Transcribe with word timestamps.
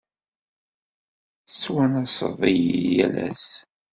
Tettwanaseḍ-iyi 1.45 2.81
yal 2.95 3.15
ass. 3.29 3.47